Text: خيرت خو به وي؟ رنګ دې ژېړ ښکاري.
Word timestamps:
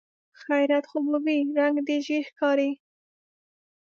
خيرت 0.43 0.83
خو 0.89 0.97
به 1.11 1.17
وي؟ 1.25 1.37
رنګ 1.57 1.75
دې 1.87 1.97
ژېړ 2.05 2.23
ښکاري. 2.29 2.71